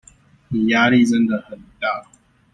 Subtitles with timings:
[0.47, 2.07] 你壓力真的很大